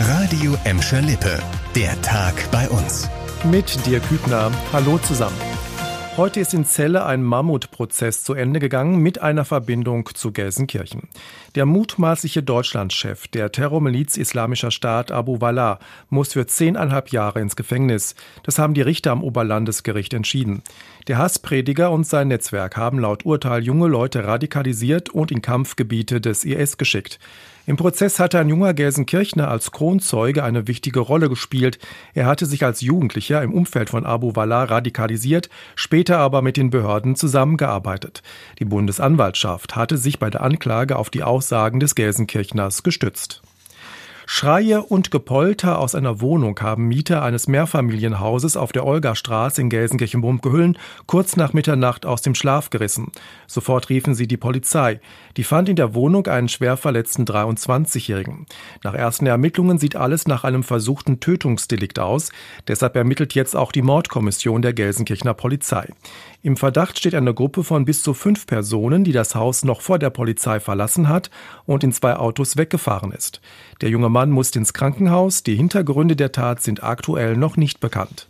Radio 0.00 0.56
Emscher 0.62 1.02
Lippe. 1.02 1.40
Der 1.74 2.00
Tag 2.02 2.32
bei 2.52 2.68
uns. 2.68 3.10
Mit 3.50 3.84
dir 3.84 3.98
Kübner. 3.98 4.52
Hallo 4.72 4.98
zusammen. 4.98 5.34
Heute 6.16 6.38
ist 6.38 6.54
in 6.54 6.64
Celle 6.64 7.04
ein 7.04 7.24
Mammutprozess 7.24 8.22
zu 8.22 8.34
Ende 8.34 8.60
gegangen 8.60 8.98
mit 8.98 9.20
einer 9.20 9.44
Verbindung 9.44 10.08
zu 10.14 10.30
Gelsenkirchen. 10.30 11.08
Der 11.56 11.66
mutmaßliche 11.66 12.44
Deutschlandchef 12.44 13.26
der 13.26 13.50
Terrormiliz 13.50 14.16
Islamischer 14.16 14.70
Staat 14.70 15.10
Abu 15.10 15.40
Wallah 15.40 15.80
muss 16.10 16.32
für 16.32 16.46
zehneinhalb 16.46 17.10
Jahre 17.10 17.40
ins 17.40 17.56
Gefängnis. 17.56 18.14
Das 18.44 18.60
haben 18.60 18.74
die 18.74 18.82
Richter 18.82 19.10
am 19.10 19.24
Oberlandesgericht 19.24 20.14
entschieden. 20.14 20.62
Der 21.08 21.18
Hassprediger 21.18 21.90
und 21.90 22.06
sein 22.06 22.28
Netzwerk 22.28 22.76
haben 22.76 23.00
laut 23.00 23.24
Urteil 23.24 23.64
junge 23.64 23.88
Leute 23.88 24.24
radikalisiert 24.24 25.08
und 25.10 25.32
in 25.32 25.42
Kampfgebiete 25.42 26.20
des 26.20 26.44
IS 26.44 26.78
geschickt. 26.78 27.18
Im 27.68 27.76
Prozess 27.76 28.18
hatte 28.18 28.38
ein 28.38 28.48
junger 28.48 28.72
Gelsenkirchner 28.72 29.48
als 29.48 29.72
Kronzeuge 29.72 30.42
eine 30.42 30.66
wichtige 30.66 31.00
Rolle 31.00 31.28
gespielt. 31.28 31.78
Er 32.14 32.24
hatte 32.24 32.46
sich 32.46 32.64
als 32.64 32.80
Jugendlicher 32.80 33.42
im 33.42 33.52
Umfeld 33.52 33.90
von 33.90 34.06
Abu 34.06 34.34
Wallah 34.34 34.64
radikalisiert, 34.64 35.50
später 35.76 36.16
aber 36.16 36.40
mit 36.40 36.56
den 36.56 36.70
Behörden 36.70 37.14
zusammengearbeitet. 37.14 38.22
Die 38.58 38.64
Bundesanwaltschaft 38.64 39.76
hatte 39.76 39.98
sich 39.98 40.18
bei 40.18 40.30
der 40.30 40.40
Anklage 40.40 40.96
auf 40.96 41.10
die 41.10 41.22
Aussagen 41.22 41.78
des 41.78 41.94
Gelsenkirchners 41.94 42.84
gestützt. 42.84 43.42
Schreie 44.30 44.82
und 44.82 45.10
Gepolter 45.10 45.78
aus 45.78 45.94
einer 45.94 46.20
Wohnung 46.20 46.60
haben 46.60 46.86
Mieter 46.86 47.22
eines 47.22 47.48
Mehrfamilienhauses 47.48 48.58
auf 48.58 48.72
der 48.72 48.84
Olgastraße 48.84 49.62
in 49.62 49.70
Gelsenkirchen-Bumpgehüllen 49.70 50.76
kurz 51.06 51.36
nach 51.36 51.54
Mitternacht 51.54 52.04
aus 52.04 52.20
dem 52.20 52.34
Schlaf 52.34 52.68
gerissen. 52.68 53.10
Sofort 53.46 53.88
riefen 53.88 54.14
sie 54.14 54.28
die 54.28 54.36
Polizei. 54.36 55.00
Die 55.38 55.44
fand 55.44 55.70
in 55.70 55.76
der 55.76 55.94
Wohnung 55.94 56.26
einen 56.26 56.50
schwer 56.50 56.76
verletzten 56.76 57.24
23-Jährigen. 57.24 58.44
Nach 58.84 58.92
ersten 58.92 59.24
Ermittlungen 59.24 59.78
sieht 59.78 59.96
alles 59.96 60.28
nach 60.28 60.44
einem 60.44 60.62
versuchten 60.62 61.20
Tötungsdelikt 61.20 61.98
aus. 61.98 62.28
Deshalb 62.68 62.96
ermittelt 62.96 63.34
jetzt 63.34 63.56
auch 63.56 63.72
die 63.72 63.80
Mordkommission 63.80 64.60
der 64.60 64.74
Gelsenkirchener 64.74 65.32
Polizei. 65.32 65.88
Im 66.42 66.58
Verdacht 66.58 66.98
steht 66.98 67.14
eine 67.14 67.32
Gruppe 67.32 67.64
von 67.64 67.86
bis 67.86 68.02
zu 68.02 68.12
fünf 68.12 68.46
Personen, 68.46 69.04
die 69.04 69.12
das 69.12 69.34
Haus 69.34 69.64
noch 69.64 69.80
vor 69.80 69.98
der 69.98 70.10
Polizei 70.10 70.60
verlassen 70.60 71.08
hat 71.08 71.30
und 71.64 71.82
in 71.82 71.92
zwei 71.92 72.14
Autos 72.14 72.58
weggefahren 72.58 73.10
ist. 73.10 73.40
Der 73.80 73.88
junge 73.88 74.08
Mann 74.08 74.17
musste 74.26 74.58
ins 74.58 74.72
Krankenhaus. 74.72 75.42
Die 75.42 75.54
Hintergründe 75.54 76.16
der 76.16 76.32
Tat 76.32 76.62
sind 76.62 76.82
aktuell 76.82 77.36
noch 77.36 77.56
nicht 77.56 77.80
bekannt. 77.80 78.26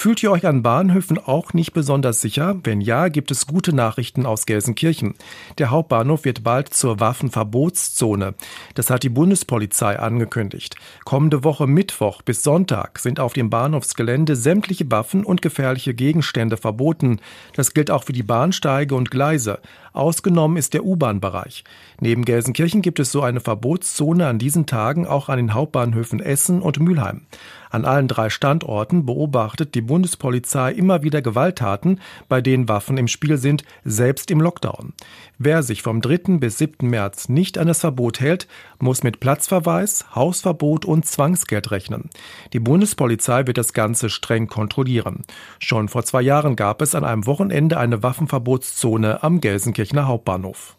Fühlt 0.00 0.22
ihr 0.22 0.32
euch 0.32 0.46
an 0.46 0.62
Bahnhöfen 0.62 1.18
auch 1.18 1.52
nicht 1.52 1.74
besonders 1.74 2.22
sicher? 2.22 2.56
Wenn 2.64 2.80
ja, 2.80 3.08
gibt 3.08 3.30
es 3.30 3.46
gute 3.46 3.74
Nachrichten 3.74 4.24
aus 4.24 4.46
Gelsenkirchen. 4.46 5.14
Der 5.58 5.68
Hauptbahnhof 5.68 6.24
wird 6.24 6.42
bald 6.42 6.72
zur 6.72 7.00
Waffenverbotszone. 7.00 8.32
Das 8.74 8.88
hat 8.88 9.02
die 9.02 9.10
Bundespolizei 9.10 9.98
angekündigt. 9.98 10.76
Kommende 11.04 11.44
Woche 11.44 11.66
Mittwoch 11.66 12.22
bis 12.22 12.42
Sonntag 12.42 12.98
sind 12.98 13.20
auf 13.20 13.34
dem 13.34 13.50
Bahnhofsgelände 13.50 14.36
sämtliche 14.36 14.90
Waffen 14.90 15.22
und 15.22 15.42
gefährliche 15.42 15.92
Gegenstände 15.92 16.56
verboten. 16.56 17.20
Das 17.54 17.74
gilt 17.74 17.90
auch 17.90 18.04
für 18.04 18.14
die 18.14 18.22
Bahnsteige 18.22 18.94
und 18.94 19.10
Gleise. 19.10 19.58
Ausgenommen 19.92 20.56
ist 20.56 20.72
der 20.72 20.86
U-Bahn-Bereich. 20.86 21.64
Neben 22.00 22.24
Gelsenkirchen 22.24 22.80
gibt 22.80 23.00
es 23.00 23.12
so 23.12 23.20
eine 23.20 23.40
Verbotszone 23.40 24.26
an 24.26 24.38
diesen 24.38 24.64
Tagen 24.64 25.06
auch 25.06 25.28
an 25.28 25.36
den 25.36 25.52
Hauptbahnhöfen 25.52 26.20
Essen 26.20 26.62
und 26.62 26.80
Mülheim. 26.80 27.26
An 27.70 27.84
allen 27.84 28.08
drei 28.08 28.30
Standorten 28.30 29.04
beobachtet 29.06 29.74
die 29.74 29.82
Bundespolizei 29.90 30.70
immer 30.70 31.02
wieder 31.02 31.20
Gewalttaten, 31.20 31.98
bei 32.28 32.40
denen 32.40 32.68
Waffen 32.68 32.96
im 32.96 33.08
Spiel 33.08 33.38
sind, 33.38 33.64
selbst 33.84 34.30
im 34.30 34.40
Lockdown. 34.40 34.92
Wer 35.36 35.64
sich 35.64 35.82
vom 35.82 36.00
3. 36.00 36.38
bis 36.38 36.58
7. 36.58 36.88
März 36.88 37.28
nicht 37.28 37.58
an 37.58 37.66
das 37.66 37.80
Verbot 37.80 38.20
hält, 38.20 38.46
muss 38.78 39.02
mit 39.02 39.18
Platzverweis, 39.18 40.06
Hausverbot 40.14 40.84
und 40.84 41.06
Zwangsgeld 41.06 41.72
rechnen. 41.72 42.08
Die 42.52 42.60
Bundespolizei 42.60 43.48
wird 43.48 43.58
das 43.58 43.72
Ganze 43.72 44.10
streng 44.10 44.46
kontrollieren. 44.46 45.24
Schon 45.58 45.88
vor 45.88 46.04
zwei 46.04 46.22
Jahren 46.22 46.54
gab 46.54 46.82
es 46.82 46.94
an 46.94 47.02
einem 47.02 47.26
Wochenende 47.26 47.76
eine 47.76 48.04
Waffenverbotszone 48.04 49.24
am 49.24 49.40
Gelsenkirchener 49.40 50.06
Hauptbahnhof. 50.06 50.76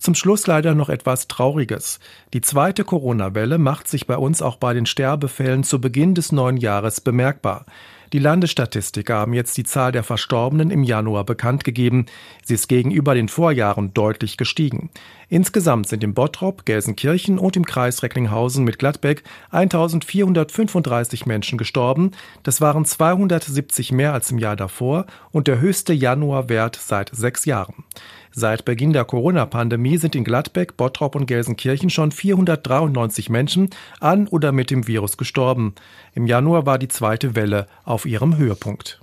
Zum 0.00 0.14
Schluss 0.14 0.46
leider 0.46 0.74
noch 0.74 0.88
etwas 0.88 1.28
Trauriges. 1.28 2.00
Die 2.32 2.40
zweite 2.40 2.84
Corona-Welle 2.84 3.58
macht 3.58 3.86
sich 3.86 4.06
bei 4.06 4.16
uns 4.16 4.40
auch 4.40 4.56
bei 4.56 4.72
den 4.72 4.86
Sterbefällen 4.86 5.62
zu 5.62 5.78
Beginn 5.78 6.14
des 6.14 6.32
neuen 6.32 6.56
Jahres 6.56 7.02
bemerkbar. 7.02 7.66
Die 8.12 8.18
Landesstatistiker 8.18 9.14
haben 9.14 9.34
jetzt 9.34 9.56
die 9.56 9.62
Zahl 9.62 9.92
der 9.92 10.02
Verstorbenen 10.02 10.72
im 10.72 10.82
Januar 10.82 11.24
bekannt 11.24 11.62
gegeben. 11.62 12.06
Sie 12.44 12.54
ist 12.54 12.68
gegenüber 12.68 13.14
den 13.14 13.28
Vorjahren 13.28 13.94
deutlich 13.94 14.36
gestiegen. 14.36 14.90
Insgesamt 15.28 15.86
sind 15.86 16.02
im 16.02 16.12
Bottrop, 16.12 16.66
Gelsenkirchen 16.66 17.38
und 17.38 17.56
im 17.56 17.64
Kreis 17.64 18.02
Recklinghausen 18.02 18.64
mit 18.64 18.80
Gladbeck 18.80 19.22
1435 19.52 21.24
Menschen 21.24 21.56
gestorben. 21.56 22.10
Das 22.42 22.60
waren 22.60 22.84
270 22.84 23.92
mehr 23.92 24.12
als 24.12 24.32
im 24.32 24.38
Jahr 24.38 24.56
davor 24.56 25.06
und 25.30 25.46
der 25.46 25.60
höchste 25.60 25.92
Januarwert 25.92 26.74
seit 26.74 27.10
sechs 27.14 27.44
Jahren. 27.44 27.84
Seit 28.32 28.64
Beginn 28.64 28.92
der 28.92 29.04
Corona-Pandemie 29.04 29.96
sind 29.96 30.14
in 30.14 30.24
Gladbeck, 30.24 30.76
Bottrop 30.76 31.16
und 31.16 31.26
Gelsenkirchen 31.26 31.90
schon 31.90 32.12
493 32.12 33.28
Menschen 33.28 33.70
an 33.98 34.28
oder 34.28 34.52
mit 34.52 34.70
dem 34.70 34.86
Virus 34.86 35.16
gestorben. 35.16 35.74
Im 36.14 36.26
Januar 36.26 36.64
war 36.64 36.78
die 36.78 36.88
zweite 36.88 37.34
Welle 37.34 37.66
auf 37.84 38.06
ihrem 38.06 38.36
Höhepunkt. 38.36 39.00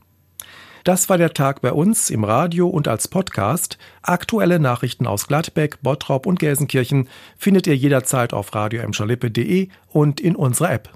Das 0.85 1.09
war 1.09 1.17
der 1.17 1.33
Tag 1.33 1.59
bei 1.59 1.73
uns 1.73 2.09
im 2.09 2.23
Radio 2.23 2.69
und 2.69 2.87
als 2.87 3.09
Podcast. 3.09 3.77
Aktuelle 4.03 4.57
Nachrichten 4.57 5.05
aus 5.05 5.27
Gladbeck, 5.27 5.81
Bottrop 5.81 6.25
und 6.25 6.39
Gelsenkirchen 6.39 7.09
findet 7.37 7.67
ihr 7.67 7.75
jederzeit 7.75 8.31
auf 8.31 8.55
radio 8.55 8.83
und 9.89 10.21
in 10.21 10.37
unserer 10.37 10.71
App. 10.71 10.89